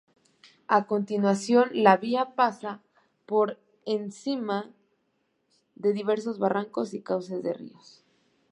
A 0.67 0.79
continuación, 0.91 1.65
la 1.73 1.95
vía 1.97 2.23
pasa 2.39 2.81
por 3.27 3.59
encima 3.85 4.73
de 5.75 5.93
diversos 5.93 6.39
barrancos 6.39 6.95
y 6.95 7.03
cauces 7.03 7.43
de 7.43 7.53
ríos. 7.53 8.03